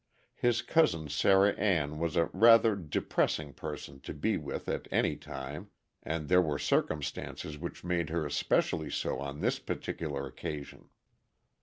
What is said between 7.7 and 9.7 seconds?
made her especially so on this